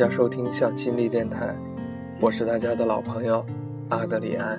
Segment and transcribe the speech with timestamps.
[0.00, 1.54] 家收听向心力电台，
[2.22, 3.44] 我是大家的老朋友
[3.90, 4.58] 阿德里安。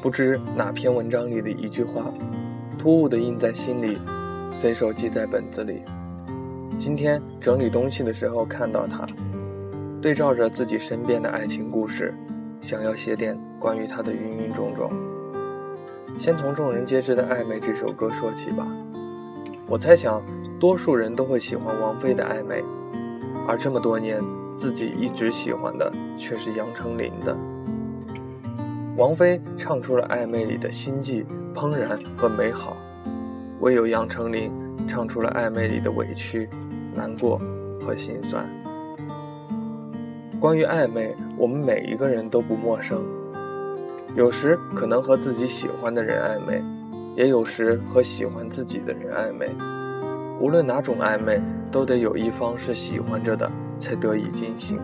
[0.00, 2.10] 不知哪篇文章里的一句话，
[2.78, 3.98] 突兀的印在心里，
[4.50, 5.82] 随手记在本子里。
[6.78, 9.04] 今天整理东西的时候看到它，
[10.00, 12.14] 对照着自己身边的爱情故事，
[12.62, 14.90] 想要写点关于它的芸芸种种。
[16.18, 18.66] 先从众人皆知的《暧昧》这首歌说起吧。
[19.70, 20.20] 我猜想，
[20.58, 22.60] 多数人都会喜欢王菲的《暧昧》，
[23.46, 24.20] 而这么多年，
[24.56, 27.38] 自己一直喜欢的却是杨丞琳的。
[28.96, 31.24] 王菲唱出了《暧昧》里的心悸、
[31.54, 32.76] 怦然和美好，
[33.60, 34.52] 唯有杨丞琳
[34.88, 36.50] 唱出了《暧昧》里的委屈、
[36.92, 37.40] 难过
[37.80, 38.44] 和心酸。
[40.40, 43.00] 关于暧昧，我们每一个人都不陌生。
[44.16, 46.60] 有时可能和自己喜欢的人暧昧，
[47.16, 49.48] 也有时和喜欢自己的人暧昧。
[50.40, 54.78] 无论哪种暧昧，都得有一方是喜欢着的，才得以进行。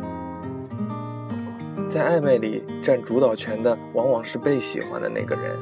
[1.89, 5.57] 在暧昧里占主导权的，往往是被喜欢的那个人，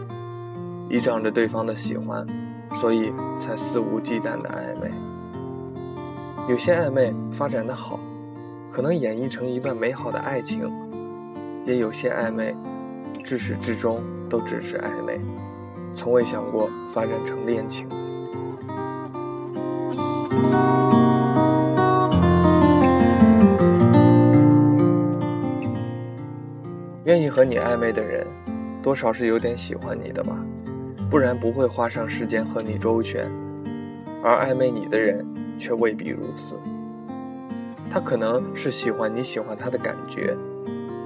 [0.89, 2.27] 依仗着对方的喜欢，
[2.75, 4.91] 所以才肆无忌惮的暧昧。
[6.49, 8.01] 有些暧昧发展的好，
[8.71, 10.69] 可能演绎成一段美好的爱情；
[11.65, 12.55] 也有些暧昧。
[13.23, 15.19] 至始至终都只是暧昧，
[15.95, 17.89] 从未想过发展成恋情。
[27.05, 28.27] 愿意和你暧昧的人，
[28.83, 30.37] 多少是有点喜欢你的吧，
[31.11, 33.31] 不然不会花上时间和你周旋。
[34.23, 35.25] 而暧昧你的人，
[35.59, 36.57] 却未必如此。
[37.91, 40.37] 他可能是喜欢你喜欢他的感觉。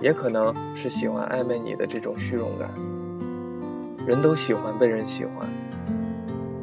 [0.00, 2.70] 也可能是喜欢暧昧你的这种虚荣感。
[4.08, 5.46] 人都喜欢被人喜欢，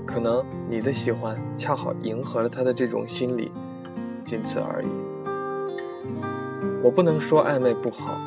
[0.03, 3.51] 可能你的喜欢恰好迎合了他的这种心理，
[4.23, 4.87] 仅此而已。
[6.81, 8.19] 我不能说暧昧不好，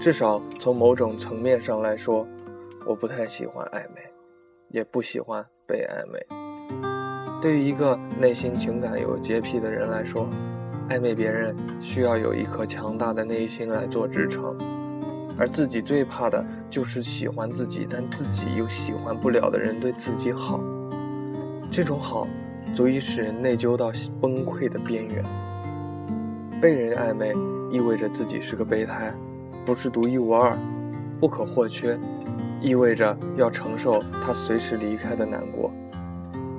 [0.00, 2.26] 至少从某种层面上来说，
[2.84, 4.00] 我不太喜欢暧昧，
[4.70, 6.18] 也不喜欢被暧昧。
[7.40, 10.28] 对于一个内心情感有洁癖的人来说，
[10.88, 14.58] 暧昧别人需要有一颗强大的内心来做支撑，
[15.38, 20.60] 而自己最怕的就是喜欢自己，但自己又喜欢不了的人对自己好。
[21.70, 22.28] 这种好，
[22.72, 23.90] 足以使人内疚到
[24.20, 25.24] 崩溃的边缘。
[26.60, 27.32] 被人暧昧，
[27.70, 29.12] 意味着自己是个备胎，
[29.64, 30.56] 不是独一无二、
[31.18, 31.98] 不可或缺，
[32.60, 35.72] 意味着要承受他随时离开的难过，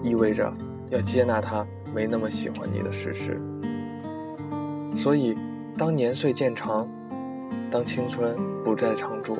[0.04, 0.52] 意味着
[0.90, 3.40] 要接纳他没那么喜欢你的事实。
[4.98, 5.38] 所以，
[5.78, 6.88] 当年岁渐长，
[7.74, 9.36] 当青春不再常驻，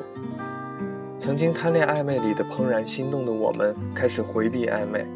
[1.16, 5.06] 曾经贪恋暧昧里的怦然心动的我们，开始回避暧昧，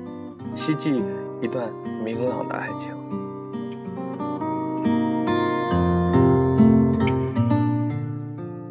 [0.55, 1.03] 希冀
[1.41, 1.69] 一段
[2.05, 2.93] 明朗的爱情。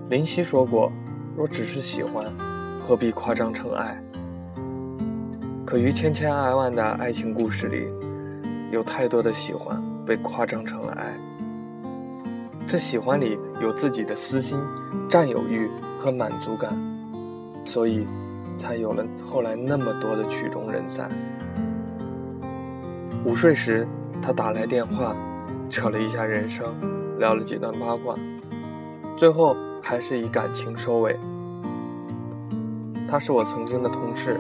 [0.10, 0.90] 林夕说过
[1.36, 2.26] ：“若只是喜欢，
[2.80, 4.02] 何必夸张成爱？”
[5.68, 7.86] 可于千千万万的爱情故事里，
[8.72, 11.14] 有太多的喜欢被夸张成了爱。
[12.66, 14.60] 这喜欢里有自己的私心、
[15.10, 16.78] 占有欲和满足感，
[17.66, 18.06] 所以
[18.56, 21.10] 才有了后来那么多的曲终人散。
[23.26, 23.88] 午睡时，
[24.22, 25.16] 他打来电话，
[25.70, 26.74] 扯了一下人生，
[27.20, 28.16] 聊了几段八卦，
[29.18, 31.18] 最后还是以感情收尾。
[33.10, 34.40] 他是我曾经的同事，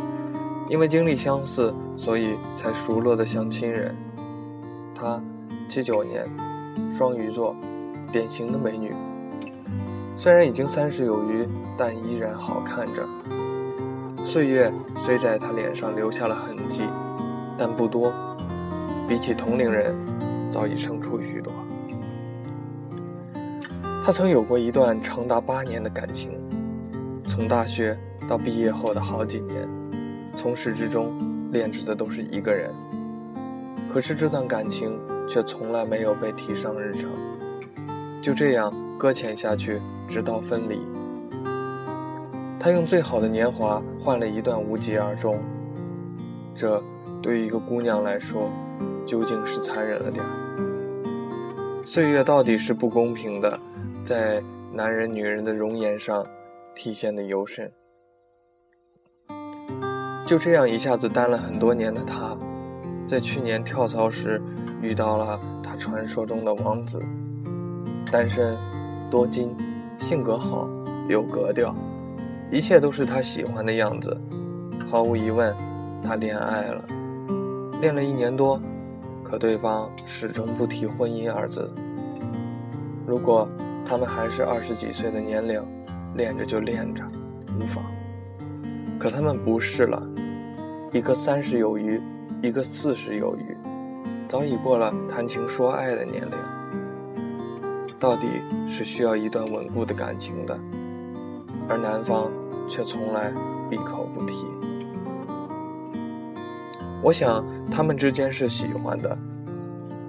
[0.70, 3.96] 因为经历相似，所以才熟络的像亲人。
[4.94, 5.22] 他
[5.68, 6.30] 七九年，
[6.94, 7.56] 双鱼座。
[8.12, 8.94] 典型的美女，
[10.16, 11.48] 虽然已经三十有余，
[11.78, 13.06] 但依然好看着。
[14.26, 16.84] 岁月虽在她脸上留下了痕迹，
[17.58, 18.14] 但不多，
[19.08, 19.96] 比起同龄人，
[20.52, 21.54] 早已生出许多。
[24.06, 26.32] 她曾有过一段长达八年的感情，
[27.28, 27.98] 从大学
[28.28, 29.68] 到毕业后的好几年，
[30.36, 31.14] 从始至终
[31.52, 32.72] 恋着的都是一个人。
[33.94, 34.98] 可是这段感情
[35.28, 37.10] 却从来没有被提上日程。
[38.28, 38.70] 就这样
[39.00, 40.86] 搁浅下去，直到分离。
[42.60, 45.40] 他用最好的年华换了一段无疾而终，
[46.54, 46.84] 这
[47.22, 48.50] 对于一个姑娘来说，
[49.06, 51.86] 究竟是残忍了点儿。
[51.86, 53.60] 岁月到底是不公平的，
[54.04, 56.28] 在男人女人的容颜上
[56.76, 57.72] 体现的尤甚。
[60.26, 62.38] 就这样一下子单了很多年的他，
[63.08, 64.42] 在去年跳槽时
[64.82, 67.02] 遇到了他传说中的王子。
[68.10, 68.58] 单身，
[69.10, 69.54] 多金，
[70.00, 70.70] 性格好，
[71.10, 71.76] 有格调，
[72.50, 74.18] 一切都是他喜欢的样子。
[74.90, 75.54] 毫无疑问，
[76.02, 76.82] 他恋爱了，
[77.82, 78.62] 恋了一年多，
[79.26, 81.70] 可对方始终不提婚姻二字。
[83.06, 83.46] 如果
[83.86, 85.62] 他们还是二十几岁的年龄，
[86.16, 87.04] 恋着就恋着，
[87.60, 87.84] 无妨。
[88.98, 90.02] 可他们不是了，
[90.94, 92.02] 一个三十有余，
[92.42, 93.58] 一个四十有余，
[94.30, 96.57] 早已过了谈情说爱的年龄。
[98.00, 98.28] 到底
[98.68, 100.58] 是需要一段稳固的感情的，
[101.68, 102.32] 而男方
[102.70, 103.34] 却从来
[103.70, 104.46] 闭口不提。
[107.02, 109.18] 我想他们之间是喜欢的，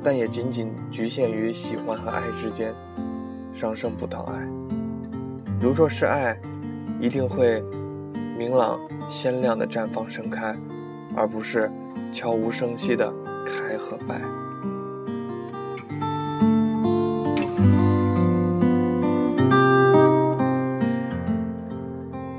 [0.03, 2.75] 但也仅仅局限于喜欢和爱之间，
[3.53, 4.47] 上升不到爱。
[5.61, 6.39] 如若是爱，
[7.01, 7.63] 一定会。
[8.37, 10.57] 明朗鲜亮的绽放盛开，
[11.17, 11.69] 而不是
[12.13, 13.13] 悄无声息的
[13.45, 14.21] 开和败。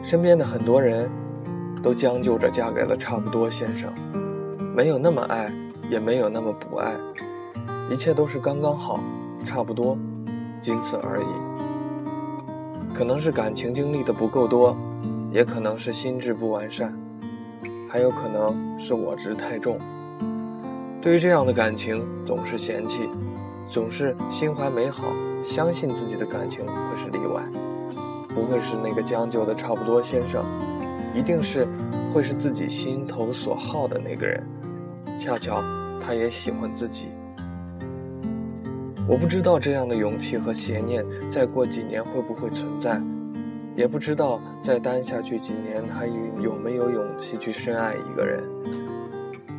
[0.10, 1.08] 身边的很多人
[1.84, 3.94] 都将就着嫁给了差不多先生，
[4.76, 5.54] 没有那么爱，
[5.88, 6.96] 也没有那么不爱，
[7.92, 9.00] 一切都是刚刚好，
[9.46, 9.96] 差不多，
[10.60, 12.92] 仅此而已。
[12.92, 14.76] 可能是感情经历的不够多。
[15.32, 16.92] 也可能是心智不完善，
[17.88, 19.78] 还有可能是我执太重。
[21.00, 23.08] 对于这样的感情，总是嫌弃，
[23.68, 25.04] 总是心怀美好，
[25.46, 27.44] 相信自己的感情会是例外，
[28.40, 30.46] 不会是那个将就的差不多先生，
[31.14, 31.68] 一定是
[32.14, 34.42] 会是自己心头所好的那个人。
[35.18, 35.62] 恰巧
[36.00, 37.10] 他也喜欢自己。
[39.06, 43.02] 我不知道这样的勇气和邪念，再过几年会不会存在。
[43.76, 48.42] 也不知道再待下去几年，还有没有勇气去深爱一个人。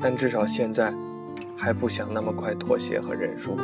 [0.00, 0.90] 但至少现在，
[1.54, 3.54] 还不想那么快妥协和认输。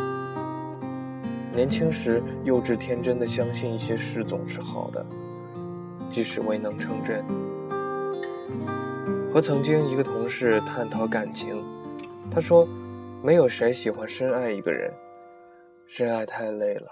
[1.56, 5.04] 年轻时幼稚天真的相信一些事总是好的，
[6.10, 7.24] 即使未能成真。
[9.32, 11.64] 和曾经一个同事探讨感情，
[12.30, 12.68] 他说
[13.24, 14.92] ：“没有谁喜欢深爱一个人，
[15.86, 16.88] 深爱太累了。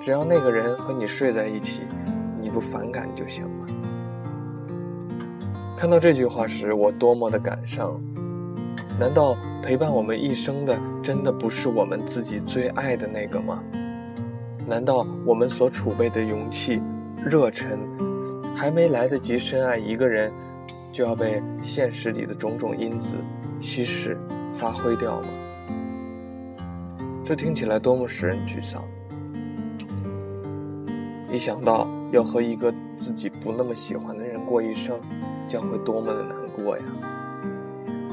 [0.00, 1.82] 只要那个人和你睡在一起。”
[2.42, 3.66] 你不反感就行了。
[5.76, 8.00] 看到这句话时，我多么的感伤！
[9.00, 13.64] 难道陪伴我们一生的，真的不是我们自己最爱的那个吗？
[14.66, 16.82] 难道我们所储备的勇气、
[17.24, 17.78] 热忱，
[18.54, 20.30] 还没来得及深爱一个人，
[20.92, 23.16] 就要被现实里的种种因子
[23.58, 24.18] 稀释、
[24.52, 25.28] 发挥掉吗？
[27.24, 28.84] 这听起来多么使人沮丧！
[31.32, 31.88] 一想到……
[32.12, 34.98] 要和一个自己不那么喜欢的人过一生，
[35.46, 36.84] 将会多么的难过呀！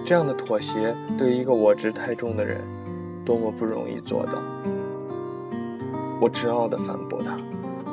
[0.07, 2.61] 这样的妥协对于一个我执太重的人，
[3.25, 4.41] 多么不容易做到。
[6.21, 7.35] 我执拗地反驳他：“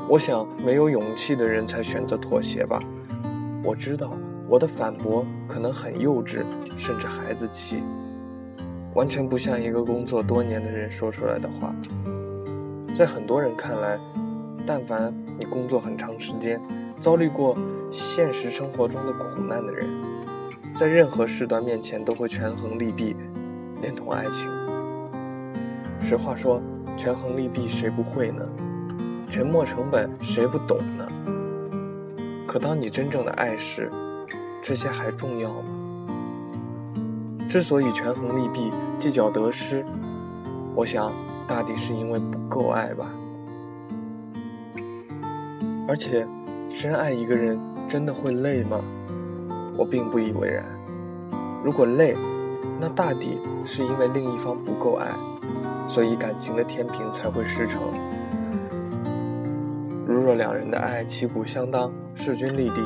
[0.09, 2.79] 我想，没有勇气的人才选择妥协吧。”
[3.65, 4.13] 我知道
[4.49, 6.45] 我的反驳可能很幼稚，
[6.77, 7.83] 甚至孩子气，
[8.95, 11.75] 完全不像一个工作多年的人说出来的话。
[12.95, 13.99] 在很多人看来，
[14.65, 16.61] 但凡你工作很长时间，
[17.01, 17.59] 遭遇过
[17.91, 19.89] 现实生活中的苦难的人，
[20.75, 23.15] 在任何事端面前都会权衡利弊，
[23.81, 24.51] 连同爱情。
[26.03, 26.61] 实话说，
[26.97, 28.45] 权衡利弊谁不会呢？
[29.31, 31.07] 沉没成本谁不懂呢？
[32.45, 33.89] 可当你真正的爱时，
[34.61, 36.07] 这些还重要吗？
[37.49, 39.85] 之所以权衡利弊、计较得失，
[40.75, 41.13] 我想
[41.47, 43.07] 大抵是因为不够爱吧。
[45.87, 46.27] 而且，
[46.69, 48.81] 深爱一个人真的会累吗？
[49.77, 50.65] 我并不以为然。
[51.65, 52.15] 如果累，
[52.81, 55.09] 那大抵是因为另一方不够爱，
[55.89, 57.79] 所以感情的天平才会失衡。
[60.07, 62.81] 如若两人的爱旗鼓相当、势均力敌，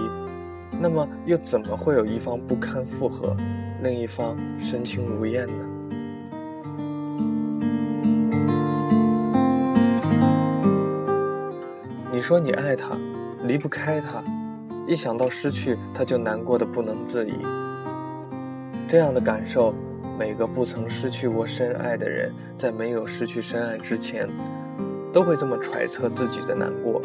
[0.81, 3.37] 那么又怎么会有一方不堪负荷，
[3.83, 5.53] 另一方身轻如燕呢？
[12.13, 12.97] 你说你爱他，
[13.45, 14.23] 离不开他，
[14.89, 17.35] 一想到失去他就难过的不能自已。
[18.89, 19.75] 这样的感受，
[20.19, 24.27] 每个不曾失去过深爱的人，在没有失去深爱之前，
[25.13, 27.03] 都会这么揣测自己的难过。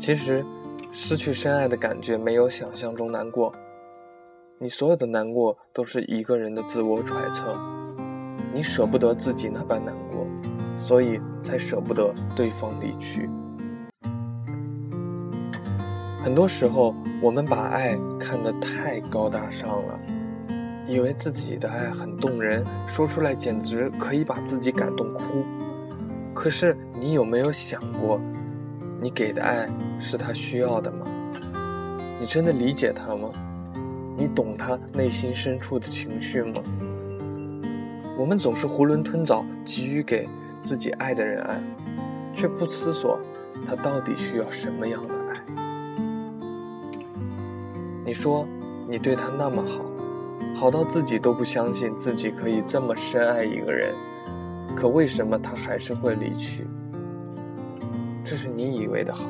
[0.00, 0.44] 其实，
[0.90, 3.52] 失去深爱的感觉没有想象中难过。
[4.58, 7.56] 你所有的难过都是一个人的自我揣测，
[8.52, 10.26] 你舍不得自己那般难过，
[10.76, 13.30] 所以才舍不得对方离去。
[16.28, 19.98] 很多时候，我们把爱看得太高大上了，
[20.86, 25.42] 以为自己的爱很动人，说出来简直可以把自己感动哭。
[26.34, 28.20] 可是，你有没有想过，
[29.00, 31.06] 你给的爱是他需要的吗？
[32.20, 33.30] 你真的理解他吗？
[34.14, 36.62] 你懂他内心深处的情绪吗？
[38.18, 40.28] 我们总是囫囵吞枣，急于给
[40.60, 41.58] 自己爱的人爱，
[42.34, 43.18] 却不思索
[43.66, 45.17] 他到底需要什么样的。
[48.08, 48.48] 你说
[48.88, 49.84] 你对他那么好，
[50.56, 53.94] 好到自己都不相信自己可以这么深爱一个人，
[54.74, 56.66] 可为什么他还是会离去？
[58.24, 59.28] 这是你以为的好，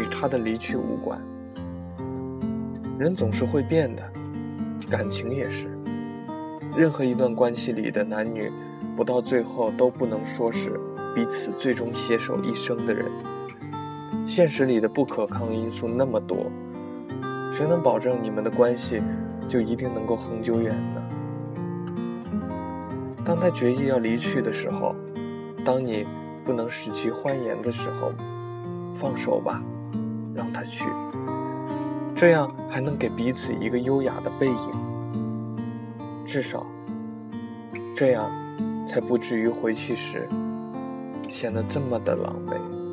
[0.00, 1.20] 与他的离去无关。
[2.98, 4.02] 人总是会变的，
[4.90, 5.68] 感情也是。
[6.74, 8.50] 任何一段关系里的男女，
[8.96, 10.80] 不到最后都不能说是
[11.14, 13.04] 彼此最终携手一生的人。
[14.26, 16.50] 现实里的不可抗因素那么多，
[17.56, 19.00] 谁能保证你们的关系
[19.48, 21.00] 就一定能够恒久远呢？
[23.24, 24.92] 当他决意要离去的时候，
[25.64, 26.04] 当你
[26.44, 28.10] 不能使其欢颜的时候，
[28.92, 29.62] 放手吧，
[30.34, 30.84] 让他去，
[32.16, 35.86] 这样还能给彼此一个优雅的背影。
[36.26, 36.66] 至少，
[37.94, 38.28] 这样
[38.84, 40.28] 才不至于回去时
[41.30, 42.83] 显得这么的狼狈。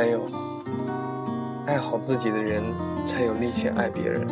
[0.00, 0.24] 还有，
[1.66, 2.62] 爱好自己的人
[3.06, 4.26] 才有力气爱别人。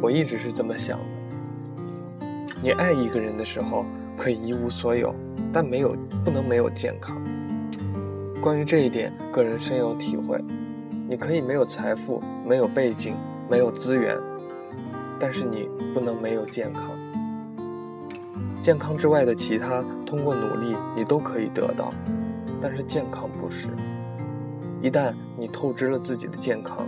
[0.00, 2.24] 我一直是这么想的。
[2.62, 3.84] 你爱一个人的时候，
[4.16, 5.12] 可以一无所有，
[5.52, 7.20] 但没有不能没有健康。
[8.40, 10.40] 关于这一点，个人深有体会。
[11.08, 13.16] 你可以没有财富，没有背景，
[13.50, 14.16] 没有资源，
[15.18, 16.84] 但是你不能没有健康。
[18.62, 21.92] 健康之外的其他，通过努力你都可以得到，
[22.60, 23.66] 但是健康不是。
[24.80, 26.86] 一旦你透支了自己的健康，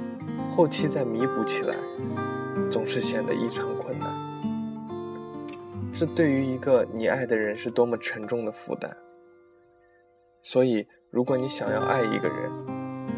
[0.50, 1.76] 后期再弥补起来，
[2.70, 4.08] 总是显得异常困难。
[5.92, 8.96] 这对于一个你爱的人是多么沉重的负担。
[10.42, 12.50] 所以，如果你想要爱一个人，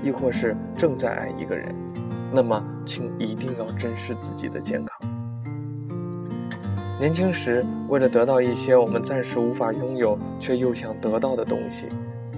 [0.02, 1.74] 亦或是正在爱一个人，
[2.32, 4.98] 那么请一定要珍视自己的健康。
[6.98, 11.88] 年轻时，为了得到一些我们暂时无法拥有却又想得到的东西，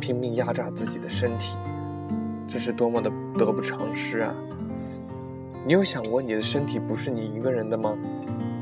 [0.01, 1.57] 拼命压榨自己的身体，
[2.47, 4.35] 这是多么的得不偿失啊！
[5.67, 7.97] 你有想过你的身体不是你一个人的吗？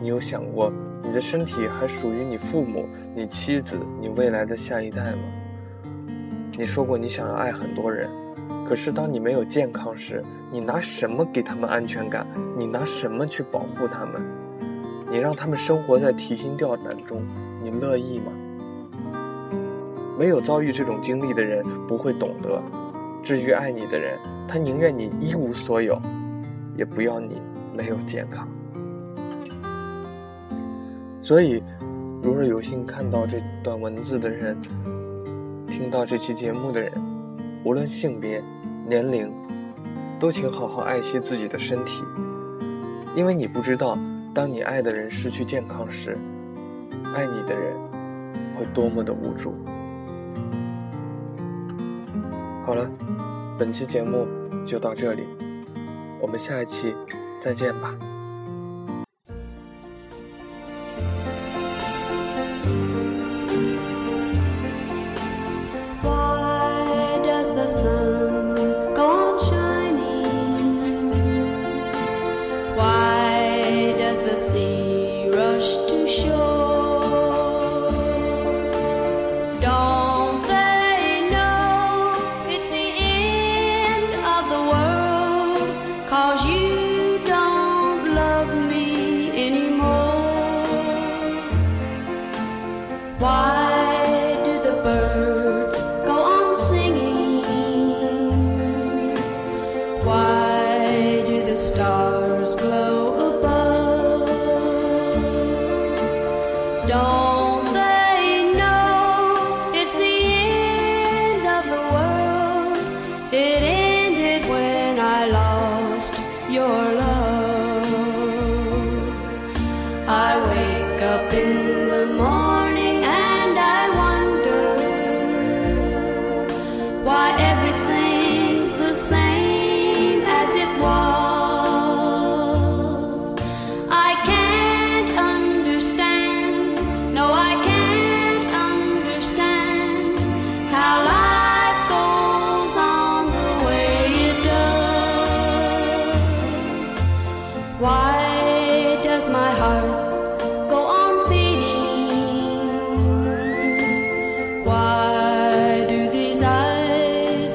[0.00, 0.72] 你有想过
[1.02, 5.22] 你的身体还属于你父母、你妻子、你未来的下一代吗？
[6.56, 8.08] 你说过你想要爱很多人。
[8.66, 12.26] 可是，当你没有健康时，你拿什么给他们安全感？
[12.56, 14.22] 你拿什么去保护他们？
[15.10, 17.20] 你让他们生活在提心吊胆中，
[17.62, 18.32] 你乐意吗？
[20.18, 22.62] 没有遭遇这种经历的人不会懂得。
[23.22, 26.00] 至于爱你的人，他宁愿你一无所有，
[26.76, 27.40] 也不要你
[27.76, 28.48] 没有健康。
[31.22, 31.62] 所以，
[32.20, 34.60] 如若有幸看到这段文字的人，
[35.68, 36.92] 听到这期节目的人。
[37.64, 38.42] 无论性别、
[38.88, 39.32] 年龄，
[40.18, 42.02] 都请好好爱惜自己的身体，
[43.14, 43.96] 因为你不知道，
[44.34, 46.18] 当你爱的人失去健康时，
[47.14, 47.72] 爱你的人
[48.56, 49.54] 会多么的无助。
[52.66, 52.90] 好了，
[53.62, 54.26] 本期节目
[54.66, 55.22] 就到这里，
[56.20, 56.92] 我们下一期
[57.38, 57.96] 再见吧。